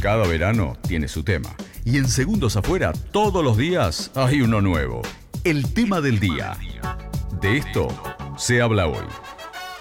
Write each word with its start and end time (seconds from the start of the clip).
Cada 0.00 0.26
verano 0.26 0.78
tiene 0.88 1.08
su 1.08 1.22
tema. 1.22 1.54
Y 1.84 1.98
en 1.98 2.08
Segundos 2.08 2.56
Afuera, 2.56 2.94
todos 3.12 3.44
los 3.44 3.58
días 3.58 4.10
hay 4.14 4.40
uno 4.40 4.62
nuevo. 4.62 5.02
El 5.44 5.74
tema 5.74 6.00
del 6.00 6.18
día. 6.18 6.56
De 7.42 7.58
esto 7.58 7.88
se 8.38 8.62
habla 8.62 8.86
hoy. 8.86 9.04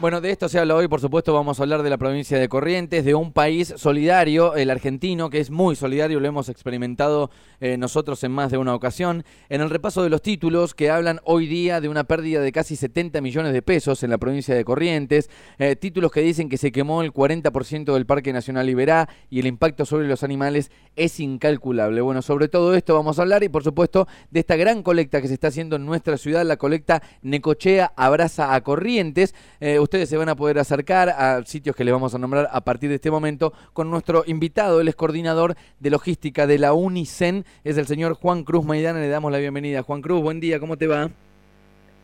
Bueno, 0.01 0.21
de 0.21 0.31
esto 0.31 0.47
se 0.47 0.57
habla 0.57 0.75
hoy, 0.75 0.87
por 0.87 1.01
supuesto, 1.01 1.33
vamos 1.33 1.59
a 1.59 1.63
hablar 1.63 1.83
de 1.83 1.89
la 1.89 1.97
provincia 1.97 2.39
de 2.39 2.47
Corrientes, 2.47 3.03
de 3.03 3.15
un 3.15 3.33
país 3.33 3.73
solidario, 3.75 4.55
el 4.55 4.69
argentino, 4.69 5.29
que 5.29 5.41
es 5.41 5.51
muy 5.51 5.75
solidario, 5.75 6.21
lo 6.21 6.27
hemos 6.29 6.47
experimentado 6.47 7.29
eh, 7.59 7.75
nosotros 7.75 8.23
en 8.23 8.31
más 8.31 8.49
de 8.49 8.57
una 8.57 8.73
ocasión. 8.73 9.25
En 9.49 9.59
el 9.59 9.69
repaso 9.69 10.01
de 10.01 10.09
los 10.09 10.21
títulos 10.21 10.73
que 10.73 10.89
hablan 10.89 11.19
hoy 11.25 11.47
día 11.47 11.81
de 11.81 11.89
una 11.89 12.05
pérdida 12.05 12.39
de 12.39 12.53
casi 12.53 12.77
70 12.77 13.19
millones 13.19 13.51
de 13.51 13.61
pesos 13.61 14.01
en 14.01 14.09
la 14.09 14.17
provincia 14.17 14.55
de 14.55 14.63
Corrientes, 14.63 15.29
eh, 15.57 15.75
títulos 15.75 16.13
que 16.13 16.21
dicen 16.21 16.47
que 16.47 16.55
se 16.55 16.71
quemó 16.71 17.01
el 17.01 17.11
40% 17.11 17.93
del 17.93 18.05
Parque 18.05 18.31
Nacional 18.31 18.69
Iberá 18.69 19.09
y 19.29 19.41
el 19.41 19.47
impacto 19.47 19.85
sobre 19.85 20.07
los 20.07 20.23
animales 20.23 20.71
es 20.95 21.19
incalculable. 21.19 21.99
Bueno, 21.99 22.21
sobre 22.21 22.47
todo 22.47 22.73
esto 22.73 22.95
vamos 22.95 23.19
a 23.19 23.23
hablar 23.23 23.43
y, 23.43 23.49
por 23.49 23.65
supuesto, 23.65 24.07
de 24.31 24.39
esta 24.39 24.55
gran 24.55 24.81
colecta 24.81 25.21
que 25.21 25.27
se 25.27 25.33
está 25.33 25.49
haciendo 25.49 25.75
en 25.75 25.85
nuestra 25.85 26.15
ciudad, 26.15 26.45
la 26.45 26.55
colecta 26.55 27.03
Necochea 27.21 27.91
Abraza 27.97 28.55
a 28.55 28.61
Corrientes. 28.61 29.35
Eh, 29.59 29.77
ustedes 29.89 30.07
se 30.07 30.17
van 30.17 30.29
a 30.29 30.35
poder 30.35 30.59
acercar 30.59 31.09
a 31.09 31.43
sitios 31.45 31.75
que 31.75 31.83
les 31.83 31.91
vamos 31.91 32.13
a 32.13 32.19
nombrar 32.19 32.47
a 32.51 32.61
partir 32.61 32.89
de 32.89 32.95
este 32.97 33.09
momento 33.09 33.53
con 33.73 33.89
nuestro 33.89 34.23
invitado, 34.27 34.81
él 34.81 34.87
es 34.87 34.95
coordinador 34.95 35.55
de 35.79 35.89
logística 35.89 36.45
de 36.45 36.59
la 36.59 36.73
UNICEN, 36.73 37.43
es 37.63 37.75
el 37.75 37.87
señor 37.87 38.13
Juan 38.13 38.43
Cruz 38.43 38.63
Maidana, 38.63 38.99
le 38.99 39.09
damos 39.09 39.31
la 39.31 39.39
bienvenida. 39.39 39.81
Juan 39.81 40.03
Cruz, 40.03 40.21
buen 40.21 40.39
día, 40.39 40.59
¿cómo 40.59 40.77
te 40.77 40.85
va? 40.85 41.09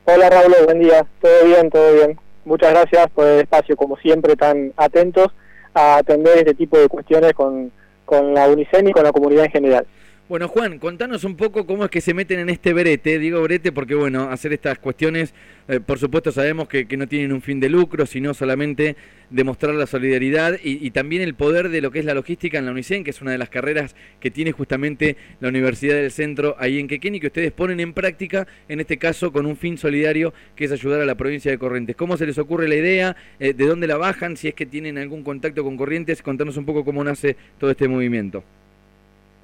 Hola 0.06 0.30
Raúl, 0.32 0.56
buen 0.66 0.80
día, 0.80 1.06
todo 1.22 1.46
bien, 1.46 1.70
todo 1.70 1.94
bien. 1.94 2.20
Muchas 2.44 2.72
gracias 2.72 3.08
por 3.12 3.28
el 3.28 3.42
espacio, 3.42 3.78
como 3.78 3.98
siempre, 3.98 4.36
tan 4.36 4.74
atentos 4.78 5.28
a 5.76 5.98
atender 5.98 6.40
este 6.40 6.56
tipo 6.56 6.80
de 6.80 6.88
cuestiones 6.88 7.34
con, 7.34 7.72
con 8.04 8.34
la 8.34 8.48
UNICEN 8.48 8.88
y 8.88 8.94
con 8.94 9.04
la 9.04 9.12
comunidad 9.12 9.46
en 9.46 9.52
general. 9.52 9.86
Bueno, 10.28 10.48
Juan, 10.48 10.80
contanos 10.80 11.24
un 11.24 11.36
poco 11.36 11.68
cómo 11.68 11.86
es 11.86 11.92
que 11.92 12.02
se 12.02 12.16
meten 12.16 12.40
en 12.40 12.50
este 12.50 12.74
brete. 12.74 13.20
Digo 13.20 13.44
brete 13.44 13.72
porque, 13.72 13.94
bueno, 13.94 14.32
hacer 14.32 14.54
estas 14.54 14.80
cuestiones, 14.80 15.36
eh, 15.68 15.80
por 15.80 16.00
supuesto 16.00 16.32
sabemos 16.32 16.68
que, 16.68 16.88
no 16.98 17.06
tienen 17.06 17.32
un 17.32 17.44
fin 17.44 17.60
de 17.60 17.70
lucro, 17.70 18.08
sino 18.08 18.34
solamente 18.34 18.96
demostrar 19.30 19.76
la 19.76 19.86
solidaridad 19.86 20.58
y, 20.64 20.90
también 20.90 21.22
el 21.22 21.36
poder 21.36 21.70
de 21.70 21.80
lo 21.80 21.92
que 21.92 22.00
es 22.00 22.06
la 22.06 22.16
logística 22.16 22.58
en 22.58 22.66
la 22.66 22.72
UNICEN, 22.72 23.04
que 23.04 23.12
es 23.12 23.22
una 23.22 23.34
de 23.34 23.38
las 23.38 23.50
carreras 23.50 23.96
que 24.20 24.32
tiene 24.32 24.52
justamente 24.52 25.16
la 25.42 25.50
Universidad 25.50 25.94
del 25.94 26.10
Centro 26.10 26.56
ahí 26.58 26.80
en 26.80 26.88
Quequén 26.88 27.14
y 27.14 27.20
que 27.20 27.28
ustedes 27.28 27.52
ponen 27.52 27.80
en 27.80 27.94
práctica, 27.94 28.48
en 28.68 28.80
este 28.80 28.98
caso 28.98 29.32
con 29.32 29.46
un 29.46 29.56
fin 29.56 29.78
solidario, 29.78 30.34
que 30.56 30.66
es 30.66 30.72
ayudar 30.72 31.02
a 31.02 31.06
la 31.06 31.14
provincia 31.14 31.52
de 31.52 31.60
Corrientes. 31.60 31.96
¿Cómo 31.96 32.18
se 32.18 32.26
les 32.26 32.40
ocurre 32.40 32.68
la 32.68 32.76
idea? 32.76 33.16
Eh, 33.40 33.54
¿De 33.54 33.68
dónde 33.68 33.86
la 33.86 33.98
bajan? 33.98 34.38
Si 34.38 34.48
es 34.48 34.56
que 34.56 34.66
tienen 34.66 34.98
algún 34.98 35.22
contacto 35.22 35.64
con 35.64 35.78
Corrientes, 35.78 36.24
contanos 36.24 36.58
un 36.58 36.66
poco 36.66 36.84
cómo 36.84 37.04
nace 37.04 37.38
todo 37.60 37.70
este 37.70 37.88
movimiento. 37.88 38.44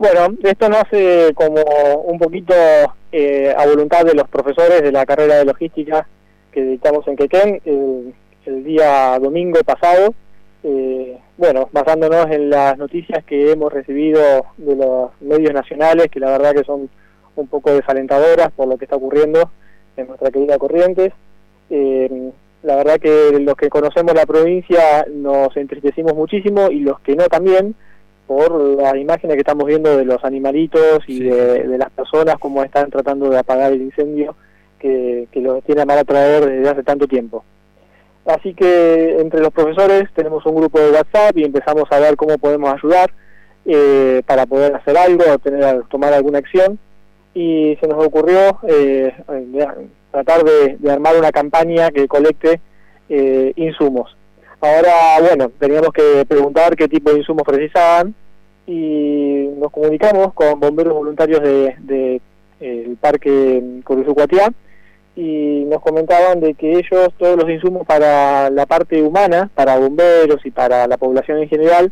Bueno, 0.01 0.35
esto 0.41 0.67
nace 0.67 1.31
como 1.35 1.61
un 2.05 2.17
poquito 2.17 2.55
eh, 3.11 3.53
a 3.55 3.67
voluntad 3.67 4.03
de 4.03 4.15
los 4.15 4.27
profesores 4.27 4.81
de 4.81 4.91
la 4.91 5.05
carrera 5.05 5.35
de 5.35 5.45
logística 5.45 6.07
que 6.51 6.63
dictamos 6.63 7.07
en 7.07 7.15
Quequén 7.15 7.61
el, 7.65 8.63
día 8.63 9.19
domingo 9.19 9.59
pasado. 9.63 10.15
Eh, 10.63 11.19
bueno, 11.37 11.69
basándonos 11.71 12.31
en 12.31 12.49
las 12.49 12.79
noticias 12.79 13.23
que 13.25 13.51
hemos 13.51 13.71
recibido 13.71 14.47
de 14.57 14.75
los 14.75 15.11
medios 15.21 15.53
nacionales, 15.53 16.07
que 16.09 16.19
la 16.19 16.31
verdad 16.31 16.55
que 16.55 16.63
son 16.63 16.89
un 17.35 17.47
poco 17.47 17.71
desalentadoras 17.71 18.51
por 18.53 18.67
lo 18.67 18.79
que 18.79 18.85
está 18.85 18.95
ocurriendo 18.95 19.51
en 19.97 20.07
nuestra 20.07 20.31
querida 20.31 20.57
Corrientes. 20.57 21.13
Eh, 21.69 22.31
la 22.63 22.75
verdad 22.75 22.97
que 22.97 23.37
los 23.39 23.55
que 23.55 23.69
conocemos 23.69 24.15
la 24.15 24.25
provincia 24.25 25.05
nos 25.13 25.55
entristecimos 25.55 26.15
muchísimo 26.15 26.71
y 26.71 26.79
los 26.79 26.99
que 27.01 27.15
no 27.15 27.25
también, 27.25 27.75
por 28.31 28.61
las 28.77 28.95
imágenes 28.95 29.35
que 29.35 29.41
estamos 29.41 29.65
viendo 29.65 29.97
de 29.97 30.05
los 30.05 30.23
animalitos 30.23 31.03
y 31.05 31.19
de, 31.19 31.77
las 31.77 31.89
personas 31.89 32.35
como 32.39 32.63
están 32.63 32.89
tratando 32.89 33.29
de 33.29 33.37
apagar 33.37 33.73
el 33.73 33.81
incendio 33.81 34.37
que, 34.79 35.27
los 35.33 35.61
tiene 35.65 35.81
a 35.81 35.85
mal 35.85 35.97
atraer 35.97 36.45
desde 36.45 36.69
hace 36.69 36.83
tanto 36.83 37.07
tiempo. 37.07 37.43
Así 38.25 38.53
que 38.53 39.19
entre 39.19 39.41
los 39.41 39.51
profesores 39.51 40.05
tenemos 40.15 40.45
un 40.45 40.55
grupo 40.55 40.79
de 40.79 40.91
WhatsApp 40.91 41.35
y 41.35 41.43
empezamos 41.43 41.91
a 41.91 41.99
ver 41.99 42.15
cómo 42.15 42.37
podemos 42.37 42.73
ayudar 42.73 43.11
eh, 43.65 44.21
para 44.25 44.45
poder 44.45 44.75
hacer 44.75 44.97
algo, 44.97 45.37
tener, 45.39 45.83
tomar 45.89 46.13
alguna 46.13 46.37
acción 46.37 46.79
y 47.33 47.77
se 47.81 47.87
nos 47.89 48.05
ocurrió 48.05 48.59
eh, 48.65 49.13
tratar 50.09 50.45
de, 50.45 50.89
armar 50.89 51.17
una 51.17 51.33
campaña 51.33 51.91
que 51.91 52.07
colecte 52.07 52.61
eh, 53.09 53.51
insumos. 53.57 54.15
Ahora, 54.61 55.19
bueno, 55.19 55.51
teníamos 55.59 55.91
que 55.91 56.25
preguntar 56.25 56.77
qué 56.77 56.87
tipo 56.87 57.11
de 57.11 57.17
insumos 57.17 57.43
precisaban 57.43 58.15
y 58.71 59.49
nos 59.57 59.69
comunicamos 59.69 60.33
con 60.33 60.59
bomberos 60.59 60.93
voluntarios 60.93 61.41
de, 61.41 61.75
de 61.79 62.21
el 62.61 62.95
parque 62.95 63.81
Coruzucuatiá 63.83 64.53
y 65.13 65.65
nos 65.67 65.81
comentaban 65.81 66.39
de 66.39 66.53
que 66.53 66.79
ellos 66.79 67.09
todos 67.17 67.37
los 67.37 67.49
insumos 67.49 67.85
para 67.85 68.49
la 68.49 68.65
parte 68.65 69.01
humana, 69.01 69.49
para 69.55 69.77
bomberos 69.77 70.45
y 70.45 70.51
para 70.51 70.87
la 70.87 70.97
población 70.97 71.39
en 71.39 71.49
general, 71.49 71.91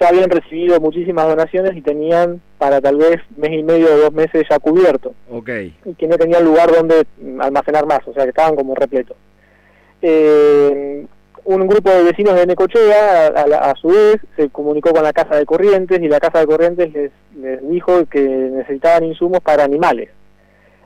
ya 0.00 0.08
habían 0.08 0.30
recibido 0.30 0.80
muchísimas 0.80 1.26
donaciones 1.26 1.76
y 1.76 1.82
tenían 1.82 2.40
para 2.56 2.80
tal 2.80 2.96
vez 2.96 3.20
mes 3.36 3.52
y 3.52 3.62
medio 3.62 3.92
o 3.92 3.98
dos 3.98 4.12
meses 4.14 4.46
ya 4.48 4.58
cubierto. 4.58 5.12
Okay. 5.30 5.76
Y 5.84 5.92
que 5.92 6.08
no 6.08 6.16
tenían 6.16 6.44
lugar 6.44 6.72
donde 6.72 7.06
almacenar 7.38 7.84
más, 7.84 8.00
o 8.06 8.14
sea 8.14 8.22
que 8.22 8.30
estaban 8.30 8.56
como 8.56 8.74
repletos. 8.74 9.16
Eh, 10.00 11.04
un 11.54 11.66
grupo 11.66 11.90
de 11.90 12.02
vecinos 12.02 12.34
de 12.34 12.46
Necochea, 12.46 13.28
a, 13.28 13.74
su 13.76 13.88
vez, 13.88 14.18
se 14.36 14.50
comunicó 14.50 14.90
con 14.90 15.02
la 15.02 15.14
Casa 15.14 15.36
de 15.36 15.46
Corrientes 15.46 15.98
y 15.98 16.06
la 16.06 16.20
Casa 16.20 16.40
de 16.40 16.46
Corrientes 16.46 16.92
les, 16.92 17.10
dijo 17.62 18.04
que 18.04 18.20
necesitaban 18.20 19.04
insumos 19.04 19.40
para 19.40 19.64
animales. 19.64 20.10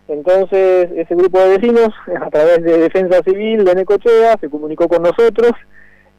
Entonces, 0.07 0.89
ese 0.95 1.15
grupo 1.17 1.41
de 1.41 1.59
vecinos, 1.59 1.89
a 2.21 2.31
través 2.31 2.63
de 2.63 2.79
Defensa 2.79 3.23
Civil 3.25 3.65
de 3.65 3.75
Necochea, 3.75 4.37
se 4.41 4.49
comunicó 4.49 4.87
con 4.87 5.03
nosotros 5.03 5.51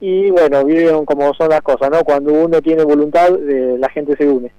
y, 0.02 0.30
bueno, 0.32 0.66
vieron 0.66 1.06
cómo 1.06 1.34
son 1.36 1.50
las 1.50 1.62
cosas, 1.62 1.90
¿no? 1.90 2.04
Cuando 2.04 2.34
uno 2.34 2.62
tiene 2.62 2.84
voluntad, 2.84 3.30
eh, 3.48 3.78
la 3.80 3.88
gente 3.90 4.18
se 4.18 4.28
une. 4.28 4.52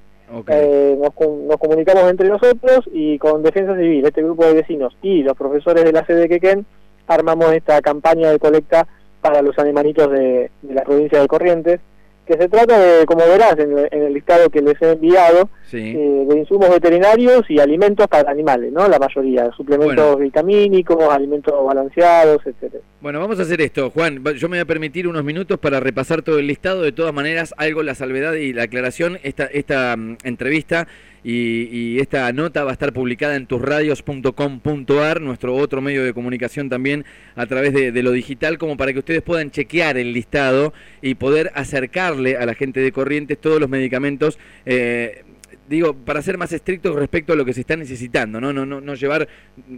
Eh, 0.49 0.99
nos, 0.99 1.13
nos, 1.47 1.57
comunicamos 1.59 2.11
entre 2.11 2.31
nosotros 2.31 2.89
y 2.91 3.19
con 3.19 3.43
Defensa 3.43 3.77
Civil, 3.77 4.07
este 4.07 4.23
grupo 4.23 4.47
de 4.47 4.55
vecinos 4.55 4.97
y 5.03 5.23
los 5.23 5.37
profesores 5.37 5.85
de 5.85 5.93
la 5.93 6.07
sede 6.07 6.21
de 6.21 6.29
Quequén, 6.31 6.67
armamos 7.07 7.53
esta 7.53 7.83
campaña 7.83 8.31
de 8.31 8.39
colecta 8.39 8.89
para 9.25 9.41
los 9.41 9.59
animalitos 9.59 10.11
de, 10.11 10.51
la 10.69 10.83
provincia 10.83 11.19
de 11.19 11.27
Corrientes, 11.27 11.81
que 12.27 12.35
se 12.35 12.47
trata 12.47 12.79
de, 12.79 13.07
como 13.07 13.25
verás 13.27 13.59
en, 13.59 13.89
el 13.91 14.13
listado 14.13 14.51
que 14.51 14.61
les 14.61 14.81
he 14.83 14.93
enviado, 14.93 15.49
eh, 15.73 16.27
de 16.29 16.39
insumos 16.39 16.69
veterinarios 16.69 17.43
y 17.49 17.59
alimentos 17.59 18.07
para 18.07 18.31
animales, 18.31 18.71
¿no? 18.71 18.87
La 18.87 18.99
mayoría, 18.99 19.51
suplementos 19.57 20.19
vitamínicos, 20.19 20.99
alimentos 21.11 21.55
balanceados, 21.65 22.43
etcétera. 22.45 22.85
Bueno, 23.01 23.19
vamos 23.19 23.39
a 23.39 23.43
hacer 23.45 23.63
esto, 23.63 23.89
Juan. 23.89 24.23
Yo 24.37 24.51
me 24.51 24.59
voy 24.59 24.63
a 24.63 24.67
permitir 24.67 25.09
unos 25.09 25.25
minutos 25.25 25.59
para 25.59 25.81
repasar 25.81 26.21
todo 26.21 26.39
el 26.39 26.47
listado. 26.47 26.83
De 26.83 26.93
todas 26.93 27.15
maneras, 27.15 27.55
algo 27.57 27.83
la 27.83 27.95
salvedad 27.95 28.35
y 28.35 28.53
la 28.53 28.65
aclaración. 28.65 29.19
Esta, 29.23 29.47
esta 29.47 29.97
mm, 29.97 30.19
entrevista 30.25 30.87
y, 31.25 31.99
esta 31.99 32.31
nota 32.33 32.65
va 32.65 32.71
a 32.71 32.73
estar 32.75 32.93
publicada 32.93 33.35
en 33.37 33.47
tusradios.com.ar, 33.47 35.21
nuestro 35.23 35.57
otro 35.57 35.81
medio 35.81 36.05
de 36.05 36.13
comunicación 36.13 36.69
también 36.69 37.05
a 37.35 37.47
través 37.47 37.73
de, 37.73 38.03
lo 38.03 38.13
digital, 38.13 38.59
como 38.59 38.77
para 38.77 38.93
que 38.93 38.99
ustedes 38.99 39.23
puedan 39.23 39.51
chequear 39.51 39.97
el 39.97 40.13
listado 40.13 40.75
y 41.01 41.15
poder 41.15 41.51
acercarle 41.55 42.37
a 42.37 42.45
la 42.45 42.55
gente 42.55 42.81
de 42.81 42.93
Corrientes 42.93 43.41
todos 43.41 43.59
los 43.59 43.71
medicamentos. 43.71 44.39
Eh, 44.67 45.25
digo, 45.69 45.95
para 45.95 46.23
ser 46.23 46.39
más 46.39 46.53
estrictos 46.53 46.95
respecto 46.97 47.33
a 47.33 47.37
lo 47.37 47.45
que 47.45 47.53
se 47.53 47.61
está 47.61 47.77
necesitando, 47.77 48.41
no, 48.41 48.53
no, 48.53 48.67
no, 48.67 48.81
no 48.81 48.95
llevar, 48.95 49.29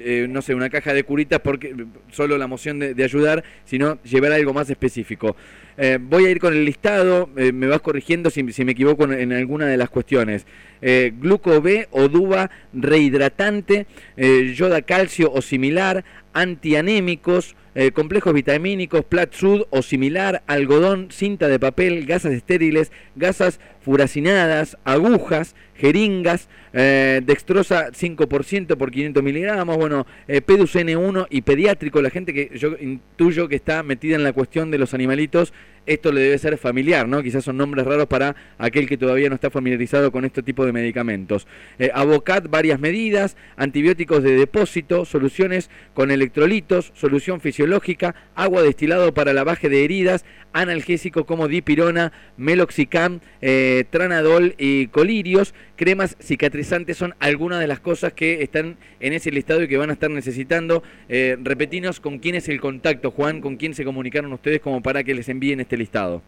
eh, 0.01 0.27
no 0.29 0.43
sé, 0.43 0.55
una 0.55 0.71
caja 0.71 0.93
de 0.93 1.05
curitas 1.05 1.41
porque 1.41 1.75
solo 2.11 2.39
la 2.39 2.47
moción 2.47 2.79
de, 2.79 3.05
ayudar, 3.05 3.45
sino 3.65 4.01
llevar 4.03 4.33
algo 4.33 4.53
más 4.53 4.69
específico. 4.71 5.37
Eh, 5.79 5.99
voy 6.01 6.25
a 6.25 6.31
ir 6.31 6.41
con 6.41 6.55
el 6.55 6.65
listado, 6.65 7.29
me 7.35 7.67
vas 7.67 7.81
corrigiendo 7.81 8.31
si, 8.31 8.53
si, 8.53 8.65
me 8.65 8.73
equivoco 8.73 9.05
en, 9.05 9.33
alguna 9.33 9.67
de 9.67 9.77
las 9.77 9.91
cuestiones 9.91 10.47
eh, 10.83 11.13
gluco 11.19 11.61
B 11.61 11.89
o 11.91 12.09
duba 12.09 12.51
rehidratante, 12.73 13.87
eh, 14.17 14.53
yoda 14.55 14.83
calcio 14.83 15.33
o 15.33 15.41
similar, 15.43 16.05
antianémicos, 16.37 17.57
eh, 17.75 17.93
complejos 17.93 18.35
vitamínicos, 18.35 19.05
Sud 19.31 19.63
o 19.71 19.81
similar, 19.81 20.43
algodón, 20.47 21.09
cinta 21.11 21.49
de 21.49 21.59
papel, 21.59 22.05
gasas 22.05 22.35
estériles, 22.35 22.93
gasas 23.17 23.59
furacinadas, 23.81 24.77
agujas, 24.85 25.57
jeringas, 25.75 26.49
eh, 26.79 27.23
dextrosa 27.25 27.91
5% 27.91 28.77
por 28.77 28.91
500 28.91 29.23
miligramos, 29.23 29.79
bueno, 29.79 30.07
eh, 30.29 30.43
Pedus 30.43 30.77
N1 30.77 31.27
y 31.31 31.41
pediátrico, 31.41 32.03
la 32.03 32.11
gente 32.11 32.35
que 32.35 32.51
yo 32.55 32.77
intuyo 32.79 33.49
que 33.49 33.57
está 33.57 33.83
metida 33.83 34.15
en 34.15 34.23
la 34.23 34.35
cuestión 34.35 34.71
de 34.71 34.77
los 34.77 34.93
animalitos, 34.93 35.55
esto 35.87 36.13
le 36.13 36.21
debe 36.21 36.39
ser 36.39 36.59
familiar, 36.59 37.09
¿no? 37.09 37.23
Quizás 37.23 37.45
son 37.45 37.57
nombres 37.57 37.87
raros 37.87 38.07
para 38.07 38.37
aquel 38.59 38.89
que 38.89 38.99
todavía 38.99 39.29
no 39.29 39.37
está 39.37 39.51
familiarizado 39.51 40.11
con 40.13 40.25
este 40.25 40.43
tipo 40.43 40.67
de 40.67 40.73
medicamentos. 40.73 41.47
Eh, 41.79 41.91
Avocat, 41.95 42.49
varias 42.51 42.81
medidas, 42.81 43.37
antibióticos 43.57 44.23
de 44.23 44.37
depósito, 44.37 45.05
soluciones 45.05 45.71
con 45.95 46.11
electrolitos, 46.11 46.93
solución 46.95 47.41
fisiológica, 47.41 48.15
agua 48.35 48.63
destilado 48.63 49.15
para 49.15 49.33
lavaje 49.33 49.69
de 49.69 49.85
heridas, 49.85 50.25
analgésico 50.53 51.25
como 51.25 51.49
dipirona, 51.49 52.13
meloxicam, 52.37 53.21
eh, 53.41 53.85
tranadol 53.91 54.55
y 54.59 54.89
colirios, 54.89 55.55
cremas 55.77 56.17
cicatrizantes 56.21 56.97
son 56.97 57.15
algunas 57.21 57.61
de 57.61 57.67
las 57.67 57.81
cosas 57.81 58.13
que 58.13 58.43
están 58.43 58.77
en 59.01 59.13
ese 59.13 59.31
listado 59.31 59.63
y 59.63 59.69
que 59.69 59.77
van 59.77 59.91
a 59.91 59.93
estar 59.93 60.11
necesitando. 60.11 60.83
Eh, 61.09 61.37
repetinos 61.43 62.01
con 62.01 62.19
quién 62.19 62.35
es 62.35 62.49
el 62.49 62.61
contacto, 62.61 63.11
Juan, 63.11 63.41
con 63.41 63.57
quién 63.57 63.75
se 63.75 63.85
comunicaron 63.85 64.33
ustedes 64.33 64.61
como 64.61 64.83
para 64.83 65.05
que 65.05 65.15
les 65.15 65.29
envíen 65.29 65.61
este 65.61 65.77
listado. 65.77 66.23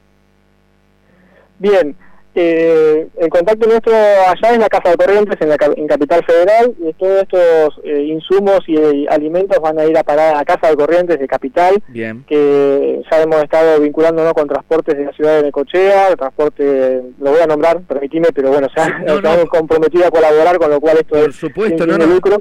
Bien, 1.59 1.97
eh, 2.41 3.09
el 3.19 3.29
contacto 3.29 3.67
nuestro 3.69 3.93
allá 3.95 4.55
en 4.55 4.61
la 4.61 4.69
Casa 4.69 4.91
de 4.91 4.97
Corrientes, 4.97 5.37
en, 5.41 5.49
la, 5.49 5.57
en 5.77 5.87
Capital 5.89 6.25
Federal, 6.25 6.75
y 6.81 6.93
todos 6.95 7.23
estos 7.23 7.81
eh, 7.85 8.03
insumos 8.05 8.61
y 8.69 8.77
eh, 8.77 9.07
alimentos 9.11 9.59
van 9.61 9.79
a 9.79 9.85
ir 9.85 9.99
a 9.99 10.03
parar 10.05 10.37
a 10.37 10.45
Casa 10.45 10.69
de 10.71 10.77
Corrientes 10.77 11.19
de 11.19 11.27
Capital, 11.27 11.83
Bien. 11.89 12.25
que 12.29 13.03
ya 13.11 13.23
hemos 13.23 13.43
estado 13.43 13.81
vinculándonos 13.81 14.33
con 14.35 14.47
transportes 14.49 14.97
de 14.97 15.05
la 15.05 15.13
ciudad 15.13 15.37
de 15.39 15.43
Necochea, 15.45 16.15
transporte, 16.17 17.03
lo 17.21 17.31
voy 17.33 17.41
a 17.41 17.47
nombrar, 17.47 17.81
permitime, 17.83 18.29
pero 18.35 18.51
bueno, 18.51 18.69
ya 18.77 18.89
No, 19.01 19.17
estamos 19.17 19.45
no. 19.45 19.51
comprometidos 19.51 20.07
a 20.07 20.11
colaborar, 20.11 20.59
con 20.59 20.71
lo 20.71 20.81
cual 20.81 20.99
esto 20.99 21.17
Por 21.17 21.29
es 21.31 21.37
supuesto, 21.37 21.87
no, 21.87 21.99
no. 21.99 22.07
lucro. 22.07 22.41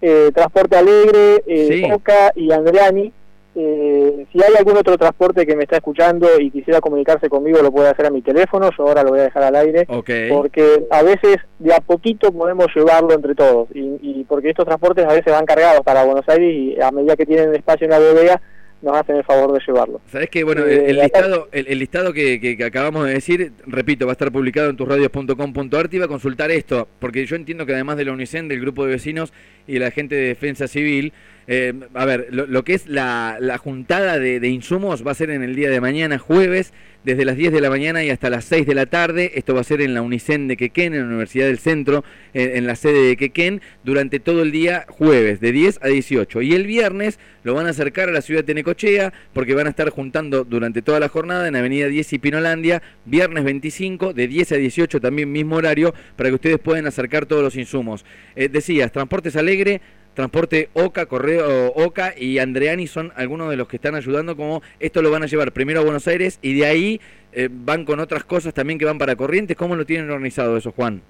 Eh, 0.00 0.30
transporte 0.32 0.76
Alegre, 0.76 1.42
eh, 1.46 1.68
Sí. 1.84 1.92
Oca 1.92 2.32
y 2.36 2.52
Andreani. 2.52 3.12
Eh, 3.54 4.26
si 4.32 4.38
hay 4.42 4.54
algún 4.56 4.76
otro 4.76 4.96
transporte 4.96 5.44
que 5.46 5.56
me 5.56 5.64
está 5.64 5.76
escuchando 5.76 6.28
y 6.38 6.50
quisiera 6.50 6.80
comunicarse 6.80 7.28
conmigo, 7.28 7.60
lo 7.62 7.72
puede 7.72 7.88
hacer 7.88 8.06
a 8.06 8.10
mi 8.10 8.22
teléfono. 8.22 8.70
Yo 8.76 8.86
ahora 8.86 9.02
lo 9.02 9.10
voy 9.10 9.20
a 9.20 9.24
dejar 9.24 9.42
al 9.42 9.56
aire. 9.56 9.86
Porque 10.30 10.84
a 10.90 11.02
veces 11.02 11.38
de 11.58 11.74
a 11.74 11.80
poquito 11.80 12.30
podemos 12.32 12.66
llevarlo 12.74 13.12
entre 13.14 13.34
todos. 13.34 13.68
Y, 13.74 13.98
y 14.02 14.24
porque 14.28 14.50
estos 14.50 14.64
transportes 14.66 15.04
a 15.06 15.12
veces 15.12 15.32
van 15.32 15.46
cargados 15.46 15.80
para 15.82 16.04
Buenos 16.04 16.28
Aires 16.28 16.54
y 16.54 16.80
a 16.80 16.90
medida 16.92 17.16
que 17.16 17.26
tienen 17.26 17.54
espacio 17.54 17.86
en 17.86 17.90
la 17.90 17.98
bodega, 17.98 18.40
nos 18.80 18.96
hacen 18.96 19.16
el 19.16 19.24
favor 19.24 19.52
de 19.52 19.58
llevarlo. 19.66 20.00
Sabes 20.06 20.30
que 20.30 20.44
bueno, 20.44 20.64
Eh, 20.64 20.84
el, 20.90 20.90
el 20.90 21.00
acá- 21.00 21.20
listado, 21.22 21.48
el, 21.50 21.66
el 21.66 21.78
listado 21.80 22.12
que, 22.12 22.38
que- 22.40 22.56
que 22.56 22.64
acabamos 22.64 23.06
de 23.06 23.14
decir, 23.14 23.52
repito, 23.66 24.06
va 24.06 24.12
a 24.12 24.14
estar 24.14 24.30
publicado 24.30 24.70
en 24.70 24.76
tusradios.com.ar. 24.76 25.88
Te 25.88 25.96
iba 25.96 26.04
a 26.04 26.08
consultar 26.08 26.52
esto, 26.52 26.86
porque 27.00 27.26
yo 27.26 27.34
entiendo 27.34 27.66
que 27.66 27.72
además 27.74 27.96
de 27.96 28.04
la 28.04 28.12
UNICEN, 28.12 28.46
del 28.46 28.60
grupo 28.60 28.84
de 28.84 28.92
vecinos 28.92 29.32
y 29.66 29.80
la 29.80 29.90
gente 29.90 30.14
de 30.14 30.28
defensa 30.28 30.68
civil, 30.68 31.12
eh, 31.50 31.72
a 31.94 32.04
ver, 32.04 32.28
lo, 32.30 32.62
que 32.62 32.74
es 32.74 32.86
la, 32.86 33.58
juntada 33.58 34.18
de, 34.18 34.46
insumos 34.48 35.06
va 35.06 35.12
a 35.12 35.14
ser 35.14 35.30
en 35.30 35.42
el 35.42 35.56
día 35.56 35.70
de 35.70 35.80
mañana, 35.80 36.18
jueves, 36.18 36.74
desde 37.04 37.24
las 37.24 37.38
10 37.38 37.54
de 37.54 37.62
la 37.62 37.70
mañana 37.70 38.04
y 38.04 38.10
hasta 38.10 38.28
las 38.28 38.44
6 38.44 38.66
de 38.66 38.74
la 38.74 38.84
tarde. 38.84 39.32
Esto 39.34 39.54
va 39.54 39.62
a 39.62 39.64
ser 39.64 39.80
en 39.80 39.94
la 39.94 40.02
UNICEN 40.02 40.46
de 40.46 40.58
Quequén, 40.58 40.92
en 40.92 41.00
la 41.00 41.06
Universidad 41.06 41.46
del 41.46 41.58
Centro, 41.58 42.04
en, 42.34 42.66
la 42.66 42.76
sede 42.76 43.02
de 43.02 43.16
Quequén, 43.16 43.62
durante 43.82 44.20
todo 44.20 44.42
el 44.42 44.52
día 44.52 44.84
jueves, 44.90 45.40
de 45.40 45.52
10 45.52 45.78
a 45.80 45.88
18. 45.88 46.42
Y 46.42 46.52
el 46.52 46.66
viernes 46.66 47.18
lo 47.44 47.54
van 47.54 47.66
a 47.66 47.70
acercar 47.70 48.10
a 48.10 48.12
la 48.12 48.20
ciudad 48.20 48.44
de 48.44 48.52
Necochea, 48.52 49.14
porque 49.32 49.54
van 49.54 49.68
a 49.68 49.70
estar 49.70 49.88
juntando 49.88 50.44
durante 50.44 50.82
toda 50.82 51.00
la 51.00 51.08
jornada 51.08 51.48
en 51.48 51.56
Avenida 51.56 51.86
10 51.86 52.12
y 52.12 52.18
Pinolandia, 52.18 52.82
viernes 53.06 53.44
25, 53.44 54.12
de 54.12 54.28
10 54.28 54.52
a 54.52 54.56
18, 54.56 55.00
también 55.00 55.32
mismo 55.32 55.56
horario, 55.56 55.94
para 56.14 56.28
que 56.28 56.34
ustedes 56.34 56.58
puedan 56.58 56.86
acercar 56.86 57.24
todos 57.24 57.42
los 57.42 57.56
insumos. 57.56 58.04
Eh, 58.36 58.50
decías, 58.50 58.92
Transportes 58.92 59.34
Alegre, 59.36 59.80
Transporte 60.28 60.68
Oca, 60.74 61.06
Correo 61.06 61.68
Oca 61.76 62.12
y 62.18 62.40
Andreani 62.40 62.88
son 62.88 63.12
algunos 63.14 63.50
de 63.50 63.56
los 63.56 63.68
que 63.68 63.76
están 63.76 63.94
ayudando, 63.94 64.36
como 64.36 64.62
esto 64.80 65.00
lo 65.00 65.12
van 65.12 65.22
a 65.22 65.26
llevar 65.26 65.52
primero 65.52 65.78
a 65.78 65.84
Buenos 65.84 66.08
Aires 66.08 66.40
y 66.42 66.58
de 66.58 66.66
ahí 66.66 67.00
eh, 67.32 67.48
van 67.48 67.84
con 67.84 68.00
otras 68.00 68.24
cosas 68.24 68.52
también 68.52 68.80
que 68.80 68.84
van 68.84 68.98
para 68.98 69.14
Corrientes. 69.14 69.56
¿Cómo 69.56 69.76
lo 69.76 69.86
tienen 69.86 70.10
organizado 70.10 70.56
eso, 70.56 70.72
Juan? 70.72 71.02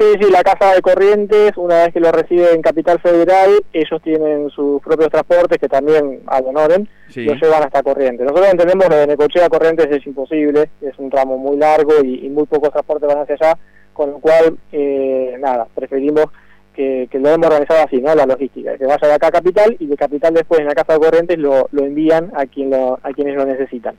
Sí, 0.00 0.04
sí, 0.20 0.28
la 0.32 0.42
Casa 0.42 0.74
de 0.74 0.82
Corrientes, 0.82 1.52
una 1.56 1.84
vez 1.84 1.92
que 1.94 2.00
lo 2.00 2.10
recibe 2.10 2.50
en 2.52 2.60
Capital 2.60 2.98
Federal, 2.98 3.50
ellos 3.72 4.02
tienen 4.02 4.50
sus 4.50 4.82
propios 4.82 5.10
transportes 5.10 5.58
que 5.58 5.68
también 5.68 6.18
abonoren, 6.26 6.88
Sí. 7.10 7.24
lo 7.24 7.34
llevan 7.34 7.62
hasta 7.62 7.84
Corrientes. 7.84 8.26
Nosotros 8.26 8.48
entendemos 8.50 8.88
lo 8.88 8.96
de 8.96 9.06
Necochea 9.06 9.46
a 9.46 9.48
Corrientes 9.48 9.86
es 9.92 10.04
imposible, 10.08 10.70
es 10.82 10.98
un 10.98 11.08
tramo 11.08 11.38
muy 11.38 11.56
largo 11.56 12.02
y, 12.02 12.26
y 12.26 12.30
muy 12.30 12.46
pocos 12.46 12.72
transportes 12.72 13.06
van 13.06 13.18
hacia 13.18 13.36
allá, 13.40 13.58
con 13.92 14.10
lo 14.10 14.18
cual, 14.18 14.56
eh, 14.72 15.36
nada, 15.38 15.68
preferimos 15.72 16.26
que, 16.74 17.08
que 17.10 17.18
lo 17.18 17.30
hemos 17.30 17.46
organizado 17.46 17.84
así, 17.84 18.00
¿no? 18.00 18.14
La 18.14 18.26
logística, 18.26 18.76
que 18.76 18.84
vaya 18.86 19.06
de 19.06 19.14
acá 19.14 19.28
a 19.28 19.32
Capital 19.32 19.76
y 19.78 19.86
de 19.86 19.96
Capital 19.96 20.34
después 20.34 20.60
en 20.60 20.66
la 20.66 20.74
Casa 20.74 20.94
de 20.94 20.98
Corrientes 20.98 21.38
lo, 21.38 21.68
lo 21.72 21.84
envían 21.84 22.30
a, 22.34 22.46
quien 22.46 22.70
lo, 22.70 22.98
a 23.02 23.12
quienes 23.12 23.36
lo 23.36 23.44
necesitan. 23.44 23.96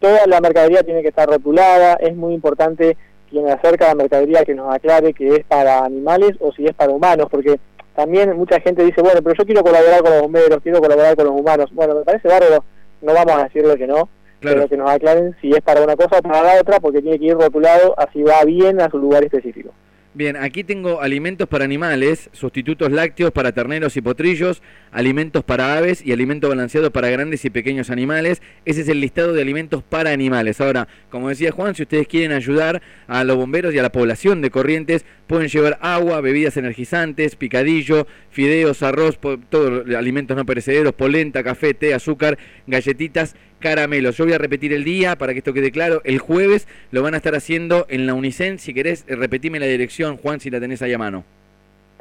Toda 0.00 0.26
la 0.26 0.40
mercadería 0.40 0.82
tiene 0.82 1.02
que 1.02 1.08
estar 1.08 1.28
rotulada, 1.28 1.94
es 1.94 2.14
muy 2.14 2.34
importante 2.34 2.96
quien 3.30 3.48
acerca 3.48 3.88
la 3.88 3.94
mercadería 3.94 4.44
que 4.44 4.54
nos 4.54 4.74
aclare 4.74 5.12
que 5.14 5.28
es 5.36 5.44
para 5.44 5.84
animales 5.84 6.32
o 6.40 6.52
si 6.52 6.66
es 6.66 6.74
para 6.74 6.92
humanos, 6.92 7.28
porque 7.30 7.58
también 7.94 8.36
mucha 8.36 8.60
gente 8.60 8.84
dice, 8.84 9.00
bueno, 9.00 9.20
pero 9.22 9.34
yo 9.38 9.44
quiero 9.46 9.62
colaborar 9.62 10.02
con 10.02 10.10
los 10.12 10.22
bomberos, 10.22 10.60
quiero 10.62 10.80
colaborar 10.80 11.16
con 11.16 11.26
los 11.26 11.34
humanos. 11.40 11.70
Bueno, 11.72 11.94
me 11.94 12.02
parece 12.02 12.28
bárbaro, 12.28 12.64
no 13.00 13.14
vamos 13.14 13.34
a 13.36 13.44
decirle 13.44 13.76
que 13.76 13.86
no, 13.86 14.08
Claro. 14.38 14.56
pero 14.58 14.68
que 14.68 14.76
nos 14.76 14.90
aclaren 14.90 15.34
si 15.40 15.50
es 15.50 15.62
para 15.62 15.80
una 15.82 15.96
cosa 15.96 16.18
o 16.18 16.22
para 16.22 16.42
la 16.42 16.60
otra, 16.60 16.78
porque 16.78 17.00
tiene 17.00 17.18
que 17.18 17.24
ir 17.24 17.34
rotulado, 17.34 17.94
así 17.96 18.22
va 18.22 18.44
bien 18.44 18.80
a 18.82 18.90
su 18.90 18.98
lugar 18.98 19.24
específico. 19.24 19.70
Bien, 20.16 20.38
aquí 20.38 20.64
tengo 20.64 21.02
alimentos 21.02 21.46
para 21.46 21.66
animales, 21.66 22.30
sustitutos 22.32 22.90
lácteos 22.90 23.32
para 23.32 23.52
terneros 23.52 23.98
y 23.98 24.00
potrillos, 24.00 24.62
alimentos 24.90 25.44
para 25.44 25.76
aves 25.76 26.02
y 26.02 26.10
alimento 26.10 26.48
balanceado 26.48 26.90
para 26.90 27.10
grandes 27.10 27.44
y 27.44 27.50
pequeños 27.50 27.90
animales. 27.90 28.40
Ese 28.64 28.80
es 28.80 28.88
el 28.88 29.02
listado 29.02 29.34
de 29.34 29.42
alimentos 29.42 29.82
para 29.82 30.12
animales. 30.12 30.62
Ahora, 30.62 30.88
como 31.10 31.28
decía 31.28 31.52
Juan, 31.52 31.74
si 31.74 31.82
ustedes 31.82 32.08
quieren 32.08 32.32
ayudar 32.32 32.80
a 33.08 33.24
los 33.24 33.36
bomberos 33.36 33.74
y 33.74 33.78
a 33.78 33.82
la 33.82 33.92
población 33.92 34.40
de 34.40 34.50
Corrientes, 34.50 35.04
pueden 35.26 35.48
llevar 35.48 35.76
agua, 35.82 36.22
bebidas 36.22 36.56
energizantes, 36.56 37.36
picadillo, 37.36 38.06
fideos, 38.30 38.82
arroz, 38.82 39.18
todos 39.50 39.86
alimentos 39.94 40.34
no 40.34 40.46
perecederos, 40.46 40.94
polenta, 40.94 41.42
café, 41.42 41.74
té, 41.74 41.92
azúcar, 41.92 42.38
galletitas, 42.66 43.36
caramelos. 43.60 44.16
Yo 44.16 44.24
voy 44.24 44.34
a 44.34 44.38
repetir 44.38 44.72
el 44.72 44.84
día 44.84 45.16
para 45.16 45.32
que 45.32 45.38
esto 45.38 45.52
quede 45.52 45.70
claro. 45.70 46.00
El 46.04 46.18
jueves 46.18 46.66
lo 46.90 47.02
van 47.02 47.14
a 47.14 47.18
estar 47.18 47.34
haciendo 47.34 47.86
en 47.88 48.06
la 48.06 48.14
Unicen. 48.14 48.58
Si 48.58 48.74
querés, 48.74 49.04
eh, 49.08 49.16
repetime 49.16 49.58
la 49.58 49.66
dirección, 49.66 50.16
Juan, 50.18 50.40
si 50.40 50.50
la 50.50 50.60
tenés 50.60 50.82
ahí 50.82 50.92
a 50.92 50.98
mano. 50.98 51.24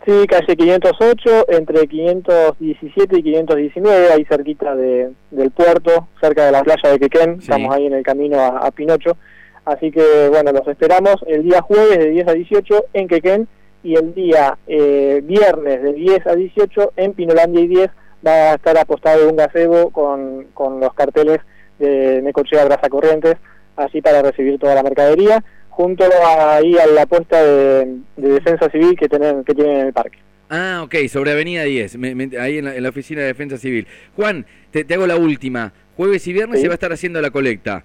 Sí, 0.06 0.12
calle 0.28 0.56
508, 0.56 1.46
entre 1.50 1.88
517 1.88 3.18
y 3.18 3.24
519, 3.24 4.10
ahí 4.14 4.24
cerquita 4.26 4.76
de, 4.76 5.10
del 5.32 5.50
puerto, 5.52 6.08
cerca 6.22 6.46
de 6.46 6.52
la 6.52 6.64
playa 6.64 6.90
de 6.92 7.00
Quequén, 7.00 7.36
Sí. 7.42 7.46
estamos 7.46 7.74
ahí 7.74 7.88
en 7.88 7.94
el 7.94 8.04
camino 8.04 8.40
a, 8.40 8.68
a 8.68 8.72
Pinocho. 8.72 9.18
Así 9.64 9.90
que, 9.92 10.28
bueno, 10.30 10.52
los 10.52 10.68
esperamos 10.68 11.16
el 11.28 11.42
día 11.44 11.62
jueves 11.64 11.98
de 11.98 12.12
10 12.12 12.28
a 12.28 12.34
18 12.34 12.86
en 12.94 13.08
Quequén 13.08 13.48
y 13.84 13.96
el 13.96 14.14
día 14.14 14.58
eh, 14.68 15.22
viernes 15.24 15.82
de 15.82 15.94
10 15.94 16.28
a 16.28 16.36
18 16.36 16.94
en 16.98 17.14
Pinolandia 17.14 17.62
y 17.62 17.68
10 17.68 17.90
va 18.26 18.52
a 18.52 18.56
estar 18.56 18.78
apostado 18.78 19.30
un 19.30 19.36
gazebo 19.36 19.90
con, 19.92 20.46
con 20.54 20.80
los 20.80 20.94
carteles 20.94 21.40
de 21.80 22.22
Necochea 22.22 22.66
Brasa 22.66 22.90
Corrientes, 22.90 23.36
así 23.76 24.02
para 24.02 24.22
recibir 24.22 24.58
toda 24.60 24.76
la 24.76 24.84
mercadería, 24.84 25.44
junto 25.70 26.06
a, 26.06 26.56
ahí 26.56 26.78
a 26.78 26.88
la 26.88 27.06
puesta 27.06 27.42
de, 27.44 27.98
de 28.16 28.30
defensa 28.30 28.70
civil 28.70 28.96
que 28.98 29.10
tienen, 29.10 29.44
que 29.44 29.54
tienen 29.54 29.78
en 29.82 29.88
el 29.88 29.94
parque. 29.94 30.18
Ah, 30.50 30.82
ok, 30.86 30.96
sobre 31.10 31.32
Avenida 31.32 31.64
10, 31.64 31.98
me- 31.98 32.16
me- 32.16 32.38
ahí 32.40 32.60
en 32.60 32.66
la, 32.66 32.76
en 32.76 32.84
la 32.84 32.90
oficina 32.90 33.22
de 33.22 33.28
Defensa 33.28 33.58
Civil. 33.58 33.88
Juan, 34.16 34.46
te, 34.72 34.84
te 34.84 34.94
hago 34.94 35.08
la 35.08 35.18
última. 35.18 35.74
Jueves 35.98 36.26
y 36.28 36.34
viernes 36.34 36.58
Sí. 36.60 36.62
se 36.64 36.68
va 36.68 36.74
a 36.74 36.76
estar 36.76 36.94
haciendo 36.94 37.20
la 37.20 37.32
colecta. 37.32 37.84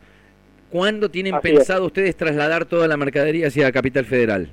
¿Cuándo 0.71 1.11
tienen 1.11 1.35
Así 1.37 1.43
pensado 1.49 1.87
ustedes 1.87 2.15
trasladar 2.17 2.65
toda 2.67 2.87
la 2.87 2.97
mercadería 2.97 3.49
hacia 3.49 3.73
Capital 3.73 4.05
Federal? 4.05 4.53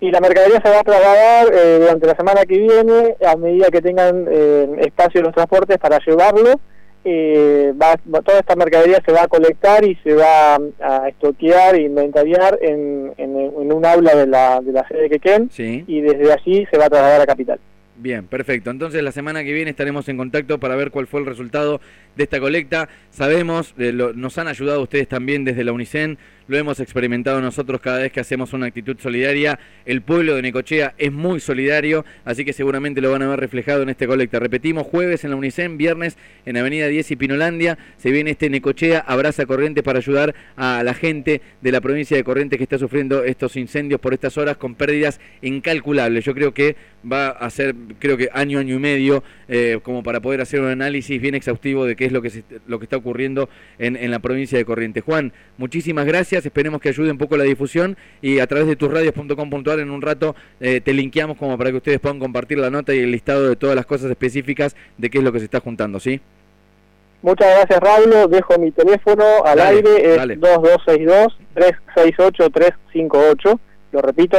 Y 0.00 0.10
la 0.10 0.20
mercadería 0.20 0.60
se 0.62 0.68
va 0.70 0.80
a 0.80 0.84
trasladar 0.84 1.46
eh, 1.54 1.78
durante 1.80 2.06
la 2.06 2.14
semana 2.16 2.44
que 2.44 2.58
viene, 2.58 3.16
a 3.26 3.36
medida 3.36 3.68
que 3.68 3.80
tengan 3.80 4.26
eh, 4.30 4.68
espacio 4.80 5.22
los 5.22 5.32
transportes 5.34 5.78
para 5.78 5.98
llevarlo. 6.04 6.60
eh, 7.08 7.72
va, 7.80 7.94
va- 8.12 8.20
toda 8.20 8.40
esta 8.40 8.56
mercadería 8.56 9.00
se 9.06 9.12
va 9.12 9.22
a 9.22 9.28
colectar 9.28 9.84
y 9.84 9.94
se 10.02 10.12
va 10.14 10.56
a 10.80 11.08
estoquear 11.08 11.76
e 11.76 11.82
inventariar 11.82 12.58
en, 12.60 13.14
en, 13.16 13.38
en 13.38 13.72
un 13.72 13.86
aula 13.86 14.14
de 14.16 14.26
la, 14.26 14.60
de 14.60 14.72
la 14.72 14.86
sede 14.88 15.02
de 15.02 15.10
Quequén 15.10 15.48
Sí. 15.52 15.84
y 15.86 16.00
desde 16.00 16.32
allí 16.32 16.66
se 16.70 16.76
va 16.76 16.86
a 16.86 16.90
trasladar 16.90 17.20
a 17.20 17.26
Capital. 17.26 17.60
Bien, 17.98 18.26
perfecto. 18.26 18.70
Entonces 18.70 19.02
la 19.02 19.10
semana 19.10 19.42
que 19.42 19.54
viene 19.54 19.70
estaremos 19.70 20.06
en 20.08 20.18
contacto 20.18 20.60
para 20.60 20.76
ver 20.76 20.90
cuál 20.90 21.06
fue 21.06 21.20
el 21.20 21.26
resultado 21.26 21.80
de 22.14 22.24
esta 22.24 22.40
colecta. 22.40 22.88
Sabemos, 23.10 23.74
eh, 23.78 23.92
nos 23.92 24.36
han 24.36 24.48
ayudado 24.48 24.82
ustedes 24.82 25.08
también 25.08 25.44
desde 25.44 25.64
la 25.64 25.72
UNICEN, 25.72 26.18
lo 26.48 26.56
hemos 26.56 26.78
experimentado 26.78 27.40
nosotros 27.40 27.80
cada 27.80 27.98
vez 27.98 28.12
que 28.12 28.20
hacemos 28.20 28.52
una 28.52 28.66
actitud 28.66 28.96
solidaria. 29.00 29.58
El 29.84 30.02
pueblo 30.02 30.36
de 30.36 30.42
Necochea 30.42 30.94
es 30.96 31.10
muy 31.10 31.40
solidario, 31.40 32.04
así 32.24 32.44
que 32.44 32.52
seguramente 32.52 33.00
lo 33.00 33.10
van 33.10 33.22
a 33.22 33.28
ver 33.28 33.40
reflejado 33.40 33.82
en 33.82 33.88
este 33.88 34.06
colecta. 34.06 34.38
Repetimos, 34.38 34.86
jueves 34.86 35.24
en 35.24 35.30
la 35.30 35.36
Unicen, 35.36 35.76
viernes 35.76 36.16
en 36.44 36.56
Avenida 36.56 36.86
10 36.86 37.10
y 37.10 37.16
Pinolandia, 37.16 37.78
se 37.96 38.12
viene 38.12 38.30
este 38.30 38.48
Necochea 38.48 39.00
Abraza 39.00 39.44
Corrientes 39.46 39.82
para 39.82 39.98
ayudar 39.98 40.34
a 40.56 40.84
la 40.84 40.94
gente 40.94 41.40
de 41.60 41.72
la 41.72 41.80
provincia 41.80 42.16
de 42.16 42.22
Corrientes 42.22 42.58
que 42.58 42.62
está 42.62 42.78
sufriendo 42.78 43.24
estos 43.24 43.56
incendios 43.56 44.00
por 44.00 44.14
estas 44.14 44.38
horas 44.38 44.56
con 44.56 44.76
pérdidas 44.76 45.20
incalculables. 45.42 46.24
Yo 46.24 46.34
creo 46.34 46.54
que 46.54 46.76
va 47.10 47.28
a 47.28 47.48
ser, 47.50 47.74
creo 47.98 48.16
que 48.16 48.28
año, 48.32 48.58
año 48.58 48.74
y 48.74 48.78
medio, 48.78 49.22
eh, 49.48 49.78
como 49.82 50.02
para 50.02 50.20
poder 50.20 50.40
hacer 50.40 50.60
un 50.60 50.68
análisis 50.68 51.20
bien 51.20 51.34
exhaustivo 51.34 51.84
de 51.84 51.96
qué 51.96 52.06
es 52.06 52.12
lo 52.12 52.22
que, 52.22 52.44
lo 52.66 52.78
que 52.78 52.84
está 52.84 52.96
ocurriendo 52.96 53.48
en, 53.78 53.96
en 53.96 54.10
la 54.10 54.18
provincia 54.18 54.58
de 54.58 54.64
Corrientes. 54.64 55.04
Juan, 55.04 55.32
muchísimas 55.56 56.06
gracias, 56.06 56.44
esperemos 56.44 56.80
que 56.80 56.88
ayude 56.88 57.10
un 57.10 57.18
poco 57.18 57.36
la 57.36 57.44
difusión 57.44 57.96
y 58.22 58.40
a 58.40 58.46
través 58.46 58.66
de 58.66 58.76
tusradios.com.ar 58.76 59.80
en 59.80 59.90
un 59.90 60.02
rato 60.02 60.34
eh, 60.60 60.80
te 60.80 60.92
linkeamos 60.92 61.36
como 61.36 61.56
para 61.56 61.70
que 61.70 61.76
ustedes 61.76 62.00
puedan 62.00 62.18
compartir 62.18 62.58
la 62.58 62.70
nota 62.70 62.94
y 62.94 63.00
el 63.00 63.12
listado 63.12 63.48
de 63.48 63.56
todas 63.56 63.76
las 63.76 63.86
cosas 63.86 64.10
específicas 64.10 64.76
de 64.98 65.10
qué 65.10 65.18
es 65.18 65.24
lo 65.24 65.32
que 65.32 65.38
se 65.38 65.44
está 65.44 65.60
juntando, 65.60 66.00
¿sí? 66.00 66.20
Muchas 67.22 67.48
gracias, 67.48 67.80
Raúl. 67.80 68.30
Dejo 68.30 68.58
mi 68.58 68.70
teléfono 68.70 69.24
al 69.44 69.58
aire, 69.58 70.14
es 70.14 70.20
2262-368-358. 71.54 73.58
Lo 73.92 74.00
repito, 74.02 74.36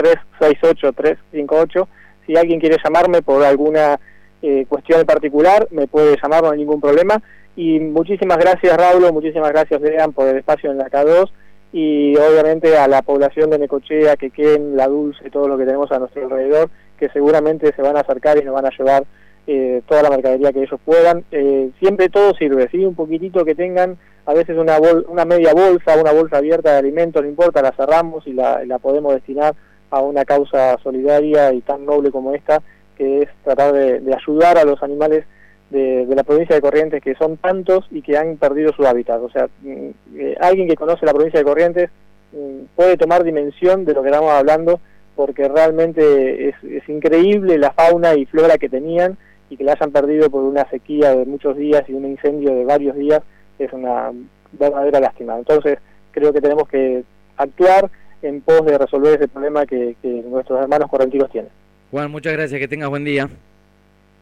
2262-368-358. 0.00 1.86
Si 2.26 2.36
alguien 2.36 2.60
quiere 2.60 2.76
llamarme 2.82 3.22
por 3.22 3.42
alguna 3.42 3.98
eh, 4.42 4.66
cuestión 4.68 5.04
particular, 5.06 5.68
me 5.70 5.86
puede 5.86 6.16
llamar, 6.22 6.42
no 6.42 6.50
hay 6.50 6.58
ningún 6.58 6.80
problema. 6.80 7.22
Y 7.56 7.80
muchísimas 7.80 8.38
gracias, 8.38 8.76
Raúl, 8.76 9.12
muchísimas 9.12 9.50
gracias, 9.50 9.80
Lean, 9.80 10.12
por 10.12 10.28
el 10.28 10.38
espacio 10.38 10.70
en 10.70 10.78
la 10.78 10.90
K2 10.90 11.30
y 11.72 12.14
obviamente 12.16 12.76
a 12.76 12.86
la 12.86 13.02
población 13.02 13.50
de 13.50 13.58
Necochea, 13.58 14.16
Quequén, 14.16 14.76
La 14.76 14.88
Dulce, 14.88 15.30
todo 15.30 15.48
lo 15.48 15.56
que 15.56 15.64
tenemos 15.64 15.90
a 15.90 15.98
nuestro 15.98 16.24
alrededor, 16.24 16.68
que 16.98 17.08
seguramente 17.08 17.72
se 17.74 17.82
van 17.82 17.96
a 17.96 18.00
acercar 18.00 18.38
y 18.38 18.44
nos 18.44 18.54
van 18.54 18.66
a 18.66 18.76
llevar 18.76 19.04
eh, 19.46 19.80
toda 19.88 20.02
la 20.02 20.10
mercadería 20.10 20.52
que 20.52 20.62
ellos 20.62 20.78
puedan. 20.84 21.24
Eh, 21.32 21.70
siempre 21.80 22.10
todo 22.10 22.34
sirve, 22.34 22.68
¿sí? 22.70 22.84
Un 22.84 22.94
poquitito 22.94 23.44
que 23.44 23.54
tengan, 23.54 23.96
a 24.24 24.34
veces 24.34 24.56
una, 24.56 24.78
una 25.08 25.24
media 25.24 25.52
bolsa, 25.52 26.00
una 26.00 26.12
bolsa 26.12 26.38
abierta 26.38 26.72
de 26.72 26.78
alimentos, 26.78 27.22
no 27.22 27.28
importa, 27.28 27.62
la 27.62 27.72
cerramos 27.72 28.26
y 28.26 28.32
la, 28.32 28.64
la 28.64 28.78
podemos 28.78 29.14
destinar 29.14 29.54
a 29.90 30.00
una 30.00 30.24
causa 30.24 30.78
solidaria 30.82 31.52
y 31.52 31.60
tan 31.60 31.84
noble 31.84 32.10
como 32.10 32.34
esta, 32.34 32.62
que 32.96 33.22
es 33.22 33.28
tratar 33.44 33.72
de, 33.72 34.14
ayudar 34.14 34.58
a 34.58 34.64
los 34.64 34.82
animales 34.82 35.24
de, 35.70 36.06
la 36.08 36.22
provincia 36.22 36.54
de 36.54 36.62
Corrientes, 36.62 37.02
que 37.02 37.14
son 37.14 37.36
tantos 37.36 37.86
y 37.90 38.00
que 38.00 38.16
han 38.16 38.36
perdido 38.36 38.72
su 38.72 38.86
hábitat. 38.86 39.20
O 39.20 39.30
sea, 39.30 39.48
mm, 39.62 39.88
eh, 40.16 40.36
alguien 40.40 40.68
que 40.68 40.76
conoce 40.76 41.04
la 41.04 41.12
provincia 41.12 41.40
de 41.40 41.44
Corrientes 41.44 41.90
mm, 42.32 42.64
puede 42.76 42.96
tomar 42.96 43.24
dimensión 43.24 43.84
de 43.84 43.94
lo 43.94 44.02
que 44.02 44.08
estamos 44.08 44.30
hablando, 44.30 44.80
porque 45.14 45.46
realmente 45.48 46.48
es 46.48 46.88
increíble 46.88 47.58
la 47.58 47.72
fauna 47.72 48.14
y 48.14 48.24
flora 48.24 48.56
que 48.56 48.70
tenían 48.70 49.18
y 49.50 49.58
que 49.58 49.64
la 49.64 49.72
hayan 49.72 49.92
perdido 49.92 50.30
por 50.30 50.42
una 50.42 50.66
sequía 50.70 51.14
de 51.14 51.26
muchos 51.26 51.54
días 51.58 51.84
y 51.86 51.92
un 51.92 52.06
incendio 52.06 52.54
de 52.54 52.64
varios 52.64 52.96
días 52.96 53.20
es 53.58 53.72
una 53.72 54.10
verdadera 54.52 55.00
lástima. 55.00 55.38
Entonces, 55.38 55.78
creo 56.10 56.32
que 56.32 56.40
tenemos 56.40 56.68
que 56.68 57.04
actuar 57.36 57.90
en 58.22 58.40
pos 58.40 58.64
de 58.64 58.78
resolver 58.78 59.14
ese 59.14 59.28
problema 59.28 59.66
que, 59.66 59.96
nuestros 60.02 60.60
hermanos 60.60 60.88
correntinos 60.90 61.30
tienen. 61.30 61.50
Juan, 61.90 62.10
muchas 62.10 62.32
gracias, 62.32 62.58
que 62.58 62.68
tengas 62.68 62.88
buen 62.88 63.04
día. 63.04 63.28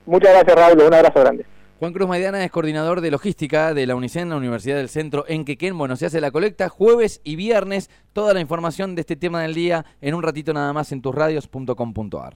Muchas 0.06 0.32
gracias, 0.32 0.56
Raúl, 0.56 0.82
un 0.87 0.94
abrazo 0.94 1.20
grande. 1.20 1.44
Juan 1.78 1.94
Cruz 1.94 2.08
Maidana 2.08 2.44
es 2.44 2.50
coordinador 2.50 3.00
de 3.00 3.10
logística 3.10 3.72
de 3.72 3.87
la 3.87 3.94
UNICEN, 3.94 4.28
la 4.28 4.37
Universidad 4.37 4.76
del 4.76 4.90
Centro 4.90 5.25
en 5.28 5.46
Quequén. 5.46 5.78
Bueno, 5.78 5.96
se 5.96 6.04
hace 6.04 6.20
la 6.20 6.30
colecta 6.30 6.68
jueves 6.68 7.22
y 7.25 7.37
viernes. 7.37 7.88
Toda 8.12 8.34
la 8.34 8.40
información 8.40 8.94
de 8.94 9.00
este 9.00 9.16
tema 9.16 9.40
del 9.40 9.54
día 9.54 9.87
en 10.02 10.14
un 10.14 10.22
ratito 10.22 10.52
nada 10.52 10.75
más 10.75 10.92
en 10.92 11.00
tusradios.com.ar. 11.00 12.28